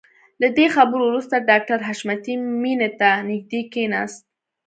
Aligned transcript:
له 0.41 0.47
دې 0.57 0.67
خبرو 0.75 1.03
وروسته 1.07 1.45
ډاکټر 1.49 1.79
حشمتي 1.87 2.35
مينې 2.61 2.89
ته 2.99 3.09
نږدې 3.29 3.61
کښېناست. 3.71 4.23